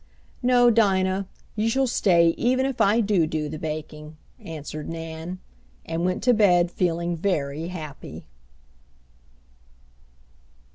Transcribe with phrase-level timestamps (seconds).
[0.41, 5.37] "No, Dinah, you shall stay even if I do do the baking," answered Nan;
[5.85, 8.25] and went to bed feeling very happy.